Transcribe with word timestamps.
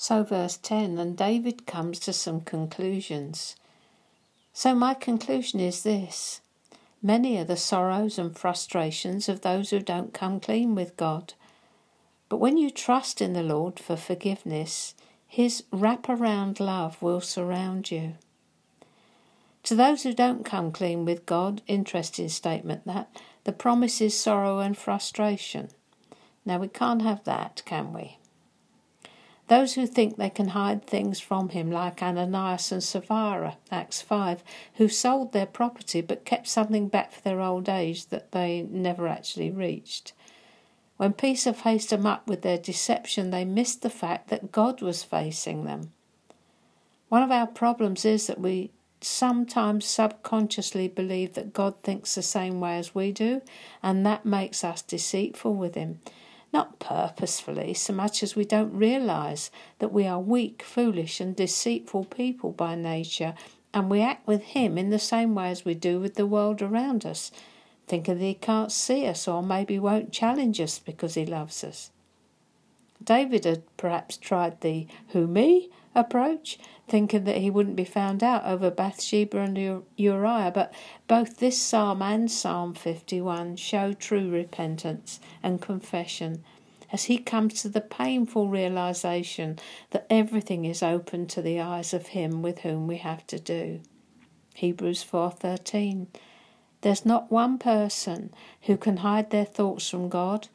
So, 0.00 0.22
verse 0.22 0.56
10 0.58 0.96
and 0.96 1.16
David 1.16 1.66
comes 1.66 1.98
to 2.00 2.12
some 2.12 2.40
conclusions. 2.40 3.56
So, 4.52 4.72
my 4.72 4.94
conclusion 4.94 5.58
is 5.58 5.82
this 5.82 6.40
many 7.02 7.36
are 7.36 7.44
the 7.44 7.56
sorrows 7.56 8.16
and 8.16 8.38
frustrations 8.38 9.28
of 9.28 9.40
those 9.40 9.70
who 9.70 9.80
don't 9.80 10.14
come 10.14 10.38
clean 10.38 10.76
with 10.76 10.96
God. 10.96 11.34
But 12.28 12.36
when 12.36 12.56
you 12.56 12.70
trust 12.70 13.20
in 13.20 13.32
the 13.32 13.42
Lord 13.42 13.80
for 13.80 13.96
forgiveness, 13.96 14.94
His 15.26 15.64
wraparound 15.72 16.60
love 16.60 17.02
will 17.02 17.20
surround 17.20 17.90
you. 17.90 18.14
To 19.64 19.74
those 19.74 20.04
who 20.04 20.14
don't 20.14 20.44
come 20.44 20.70
clean 20.70 21.06
with 21.06 21.26
God, 21.26 21.60
interesting 21.66 22.28
statement 22.28 22.86
that, 22.86 23.10
the 23.42 23.52
promise 23.52 24.00
is 24.00 24.16
sorrow 24.16 24.60
and 24.60 24.78
frustration. 24.78 25.70
Now 26.46 26.58
we 26.58 26.68
can't 26.68 27.02
have 27.02 27.24
that, 27.24 27.62
can 27.66 27.92
we? 27.92 28.18
Those 29.48 29.74
who 29.74 29.86
think 29.86 30.16
they 30.16 30.28
can 30.30 30.48
hide 30.48 30.84
things 30.84 31.20
from 31.20 31.48
him, 31.48 31.70
like 31.70 32.02
Ananias 32.02 32.70
and 32.70 32.82
Sapphira, 32.82 33.56
Acts 33.70 34.02
5, 34.02 34.44
who 34.74 34.88
sold 34.88 35.32
their 35.32 35.46
property 35.46 36.02
but 36.02 36.26
kept 36.26 36.46
something 36.46 36.88
back 36.88 37.12
for 37.12 37.22
their 37.22 37.40
old 37.40 37.68
age 37.68 38.06
that 38.08 38.32
they 38.32 38.66
never 38.70 39.08
actually 39.08 39.50
reached. 39.50 40.12
When 40.98 41.14
Peter 41.14 41.54
faced 41.54 41.90
them 41.90 42.04
up 42.04 42.28
with 42.28 42.42
their 42.42 42.58
deception, 42.58 43.30
they 43.30 43.46
missed 43.46 43.80
the 43.82 43.90
fact 43.90 44.28
that 44.28 44.52
God 44.52 44.82
was 44.82 45.02
facing 45.02 45.64
them. 45.64 45.92
One 47.08 47.22
of 47.22 47.30
our 47.30 47.46
problems 47.46 48.04
is 48.04 48.26
that 48.26 48.40
we 48.40 48.70
sometimes 49.00 49.86
subconsciously 49.86 50.88
believe 50.88 51.34
that 51.34 51.54
God 51.54 51.82
thinks 51.82 52.14
the 52.14 52.22
same 52.22 52.60
way 52.60 52.76
as 52.78 52.94
we 52.94 53.12
do, 53.12 53.40
and 53.82 54.04
that 54.04 54.26
makes 54.26 54.62
us 54.62 54.82
deceitful 54.82 55.54
with 55.54 55.74
Him. 55.74 56.00
Not 56.52 56.78
purposefully, 56.78 57.74
so 57.74 57.92
much 57.92 58.22
as 58.22 58.34
we 58.34 58.44
don't 58.44 58.72
realize 58.72 59.50
that 59.80 59.92
we 59.92 60.06
are 60.06 60.20
weak, 60.20 60.62
foolish, 60.62 61.20
and 61.20 61.36
deceitful 61.36 62.04
people 62.04 62.52
by 62.52 62.74
nature, 62.74 63.34
and 63.74 63.90
we 63.90 64.00
act 64.00 64.26
with 64.26 64.42
Him 64.42 64.78
in 64.78 64.90
the 64.90 64.98
same 64.98 65.34
way 65.34 65.50
as 65.50 65.64
we 65.64 65.74
do 65.74 66.00
with 66.00 66.14
the 66.14 66.26
world 66.26 66.62
around 66.62 67.04
us, 67.04 67.30
thinking 67.86 68.18
that 68.18 68.24
He 68.24 68.34
can't 68.34 68.72
see 68.72 69.06
us 69.06 69.28
or 69.28 69.42
maybe 69.42 69.78
won't 69.78 70.12
challenge 70.12 70.60
us 70.60 70.78
because 70.78 71.14
He 71.14 71.26
loves 71.26 71.62
us. 71.62 71.90
David 73.08 73.46
had 73.46 73.62
perhaps 73.78 74.18
tried 74.18 74.60
the 74.60 74.86
who 75.08 75.26
me 75.26 75.70
approach, 75.94 76.58
thinking 76.86 77.24
that 77.24 77.38
he 77.38 77.48
wouldn't 77.48 77.74
be 77.74 77.86
found 77.86 78.22
out 78.22 78.44
over 78.44 78.70
Bathsheba 78.70 79.38
and 79.38 79.82
Uriah, 79.96 80.52
but 80.54 80.74
both 81.06 81.38
this 81.38 81.58
psalm 81.58 82.02
and 82.02 82.30
Psalm 82.30 82.74
51 82.74 83.56
show 83.56 83.94
true 83.94 84.28
repentance 84.28 85.20
and 85.42 85.62
confession 85.62 86.44
as 86.92 87.04
he 87.04 87.16
comes 87.16 87.62
to 87.62 87.70
the 87.70 87.80
painful 87.80 88.48
realization 88.48 89.58
that 89.88 90.06
everything 90.10 90.66
is 90.66 90.82
open 90.82 91.26
to 91.28 91.40
the 91.40 91.58
eyes 91.58 91.94
of 91.94 92.08
him 92.08 92.42
with 92.42 92.58
whom 92.58 92.86
we 92.86 92.98
have 92.98 93.26
to 93.28 93.38
do. 93.38 93.80
Hebrews 94.52 95.02
4:13 95.02 96.08
There's 96.82 97.06
not 97.06 97.32
one 97.32 97.56
person 97.56 98.34
who 98.62 98.76
can 98.76 98.98
hide 98.98 99.30
their 99.30 99.46
thoughts 99.46 99.88
from 99.88 100.10
God, 100.10 100.48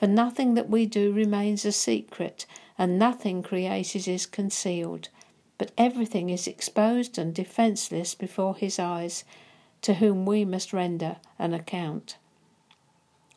for 0.00 0.06
nothing 0.06 0.54
that 0.54 0.70
we 0.70 0.86
do 0.86 1.12
remains 1.12 1.66
a 1.66 1.72
secret 1.72 2.46
and 2.78 2.98
nothing 2.98 3.42
created 3.42 4.08
is 4.08 4.24
concealed, 4.24 5.10
but 5.58 5.72
everything 5.76 6.30
is 6.30 6.46
exposed 6.46 7.18
and 7.18 7.34
defenceless 7.34 8.14
before 8.14 8.56
his 8.56 8.78
eyes, 8.78 9.24
to 9.82 9.92
whom 9.92 10.24
we 10.24 10.42
must 10.42 10.72
render 10.72 11.16
an 11.38 11.52
account. 11.52 12.16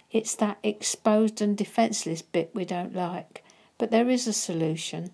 It's 0.09 0.35
that 0.35 0.57
exposed 0.63 1.41
and 1.41 1.57
defenceless 1.57 2.21
bit 2.21 2.51
we 2.53 2.63
don't 2.63 2.95
like, 2.95 3.43
but 3.77 3.91
there 3.91 4.09
is 4.09 4.25
a 4.25 4.31
solution. 4.31 5.11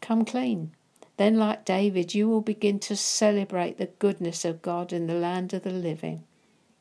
Come 0.00 0.24
clean. 0.24 0.70
Then, 1.18 1.36
like 1.36 1.66
David, 1.66 2.14
you 2.14 2.26
will 2.26 2.40
begin 2.40 2.78
to 2.78 2.96
celebrate 2.96 3.76
the 3.76 3.90
goodness 3.98 4.46
of 4.46 4.62
God 4.62 4.94
in 4.94 5.08
the 5.08 5.14
land 5.14 5.52
of 5.52 5.62
the 5.62 5.72
living. 5.72 6.24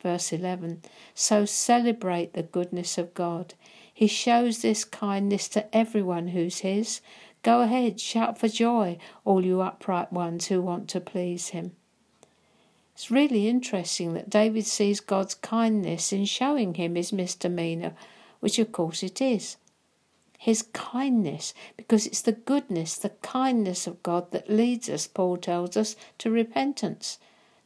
Verse 0.02 0.31
11 0.31 0.81
So 1.13 1.46
celebrate 1.46 2.34
the 2.34 2.44
goodness 2.44 2.97
of 2.97 3.13
God. 3.13 3.53
He 3.94 4.07
shows 4.07 4.62
this 4.62 4.85
kindness 4.85 5.47
to 5.50 5.75
everyone 5.75 6.29
who's 6.29 6.59
His. 6.59 7.01
Go 7.44 7.62
ahead, 7.62 8.00
shout 8.00 8.38
for 8.38 8.47
joy, 8.47 8.97
all 9.25 9.46
you 9.46 9.62
upright 9.62 10.12
ones 10.12 10.47
who 10.47 10.62
want 10.62 10.88
to 10.90 11.01
please 11.01 11.50
Him. 11.50 11.73
It's 13.00 13.09
really 13.09 13.47
interesting 13.47 14.13
that 14.16 14.29
David 14.29 14.66
sees 14.66 15.00
God's 15.00 15.34
kindness 15.34 16.12
in 16.12 16.25
showing 16.25 16.73
him 16.73 16.96
his 16.96 17.13
misdemeanor, 17.13 17.94
which 18.41 18.59
of 18.59 18.73
course 18.73 19.03
it 19.03 19.22
is. 19.22 19.56
His 20.38 20.63
kindness, 20.73 21.53
because 21.78 22.06
it's 22.06 22.22
the 22.22 22.34
goodness, 22.34 22.97
the 22.97 23.12
kindness 23.22 23.88
of 23.88 24.03
God 24.03 24.31
that 24.31 24.50
leads 24.50 24.90
us, 24.90 25.07
Paul 25.07 25.38
tells 25.38 25.78
us, 25.78 25.96
to 26.18 26.29
repentance, 26.29 27.19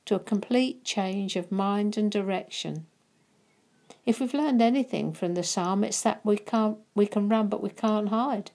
to 0.06 0.16
a 0.16 0.20
complete 0.20 0.84
change 0.84 1.36
of 1.36 1.52
mind 1.52 1.98
and 1.98 2.12
direction. 2.12 2.86
If 4.06 4.20
we've 4.20 4.34
learned 4.34 4.62
anything 4.62 5.14
from 5.14 5.34
the 5.34 5.44
psalm, 5.44 5.84
it's 5.84 6.02
that 6.02 6.26
we 6.26 6.38
can't 6.38 6.78
we 6.94 7.06
can 7.06 7.30
run 7.30 7.48
but 7.48 7.64
we 7.64 7.70
can't 7.70 8.10
hide. 8.10 8.52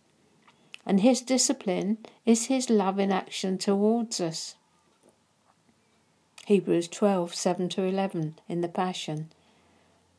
And 0.85 1.01
his 1.01 1.21
discipline 1.21 1.99
is 2.27 2.47
his 2.47 2.71
love 2.71 2.99
in 2.99 3.13
action 3.13 3.59
towards 3.59 4.21
us. 4.21 4.57
Hebrews 6.47 6.89
12, 6.89 7.35
7 7.35 7.69
to 7.71 7.83
11 7.83 8.39
in 8.49 8.63
the 8.63 8.69
Passion. 8.69 9.29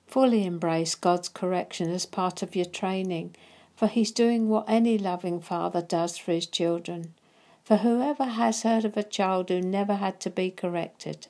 Fully 0.06 0.46
embrace 0.46 0.94
God's 0.94 1.28
correction 1.28 1.90
as 1.90 2.06
part 2.06 2.44
of 2.44 2.56
your 2.56 2.66
training, 2.66 3.36
for 3.76 3.88
He's 3.88 4.12
doing 4.12 4.48
what 4.48 4.66
any 4.68 4.98
loving 4.98 5.40
father 5.40 5.82
does 5.82 6.18
for 6.18 6.32
his 6.32 6.46
children. 6.46 7.14
For 7.70 7.78
whoever 7.78 8.26
has 8.26 8.64
heard 8.64 8.84
of 8.84 8.98
a 8.98 9.04
child 9.04 9.50
who 9.50 9.62
never 9.62 9.98
had 9.98 10.20
to 10.22 10.32
be 10.32 10.50
corrected? 10.50 11.28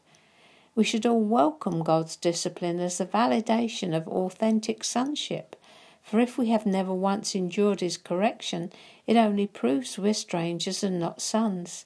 We 0.73 0.85
should 0.85 1.05
all 1.05 1.19
welcome 1.19 1.83
God's 1.83 2.15
discipline 2.15 2.79
as 2.79 3.01
a 3.01 3.05
validation 3.05 3.93
of 3.93 4.07
authentic 4.07 4.85
sonship. 4.85 5.57
For 6.01 6.17
if 6.17 6.37
we 6.37 6.47
have 6.47 6.65
never 6.65 6.93
once 6.93 7.35
endured 7.35 7.81
his 7.81 7.97
correction, 7.97 8.71
it 9.05 9.17
only 9.17 9.47
proves 9.47 9.99
we're 9.99 10.13
strangers 10.13 10.81
and 10.81 10.97
not 10.97 11.21
sons. 11.21 11.85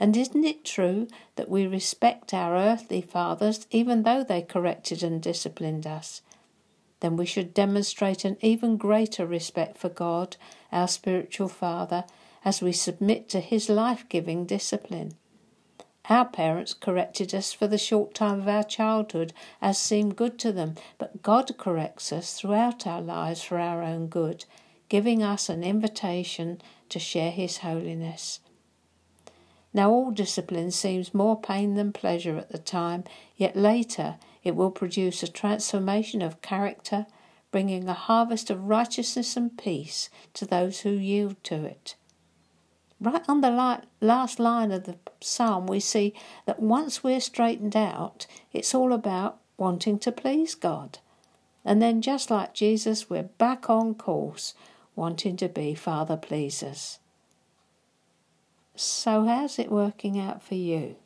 And 0.00 0.16
isn't 0.16 0.44
it 0.44 0.64
true 0.64 1.06
that 1.36 1.48
we 1.48 1.64
respect 1.64 2.34
our 2.34 2.56
earthly 2.56 3.02
fathers 3.02 3.68
even 3.70 4.02
though 4.02 4.24
they 4.24 4.42
corrected 4.42 5.04
and 5.04 5.22
disciplined 5.22 5.86
us? 5.86 6.22
Then 6.98 7.16
we 7.16 7.24
should 7.24 7.54
demonstrate 7.54 8.24
an 8.24 8.36
even 8.40 8.76
greater 8.76 9.24
respect 9.24 9.76
for 9.76 9.90
God, 9.90 10.36
our 10.72 10.88
spiritual 10.88 11.48
Father, 11.48 12.02
as 12.44 12.60
we 12.60 12.72
submit 12.72 13.28
to 13.28 13.40
his 13.40 13.68
life 13.68 14.04
giving 14.08 14.44
discipline. 14.44 15.12
Our 16.10 16.26
parents 16.26 16.74
corrected 16.74 17.34
us 17.34 17.54
for 17.54 17.66
the 17.66 17.78
short 17.78 18.12
time 18.14 18.40
of 18.40 18.48
our 18.48 18.62
childhood 18.62 19.32
as 19.62 19.78
seemed 19.78 20.16
good 20.16 20.38
to 20.40 20.52
them, 20.52 20.74
but 20.98 21.22
God 21.22 21.56
corrects 21.56 22.12
us 22.12 22.34
throughout 22.34 22.86
our 22.86 23.00
lives 23.00 23.42
for 23.42 23.58
our 23.58 23.82
own 23.82 24.08
good, 24.08 24.44
giving 24.90 25.22
us 25.22 25.48
an 25.48 25.64
invitation 25.64 26.60
to 26.90 26.98
share 26.98 27.30
His 27.30 27.58
holiness. 27.58 28.40
Now, 29.72 29.90
all 29.90 30.10
discipline 30.10 30.70
seems 30.70 31.14
more 31.14 31.40
pain 31.40 31.74
than 31.74 31.92
pleasure 31.92 32.36
at 32.36 32.50
the 32.50 32.58
time, 32.58 33.04
yet 33.36 33.56
later 33.56 34.16
it 34.44 34.54
will 34.54 34.70
produce 34.70 35.22
a 35.22 35.28
transformation 35.28 36.20
of 36.20 36.42
character, 36.42 37.06
bringing 37.50 37.88
a 37.88 37.94
harvest 37.94 38.50
of 38.50 38.68
righteousness 38.68 39.38
and 39.38 39.56
peace 39.56 40.10
to 40.34 40.44
those 40.44 40.80
who 40.80 40.90
yield 40.90 41.42
to 41.44 41.64
it. 41.64 41.96
Right 43.00 43.22
on 43.28 43.40
the 43.40 43.82
last 44.00 44.38
line 44.38 44.72
of 44.72 44.84
the 44.84 44.96
psalm, 45.20 45.66
we 45.66 45.80
see 45.80 46.14
that 46.46 46.60
once 46.60 47.02
we're 47.02 47.20
straightened 47.20 47.76
out, 47.76 48.26
it's 48.52 48.74
all 48.74 48.92
about 48.92 49.38
wanting 49.56 49.98
to 50.00 50.12
please 50.12 50.54
God. 50.54 50.98
And 51.64 51.80
then, 51.80 52.02
just 52.02 52.30
like 52.30 52.54
Jesus, 52.54 53.08
we're 53.10 53.22
back 53.24 53.68
on 53.68 53.94
course, 53.94 54.54
wanting 54.94 55.36
to 55.38 55.48
be 55.48 55.74
Father 55.74 56.16
pleasers. 56.16 56.98
So, 58.76 59.24
how's 59.24 59.58
it 59.58 59.70
working 59.70 60.18
out 60.18 60.42
for 60.42 60.56
you? 60.56 60.96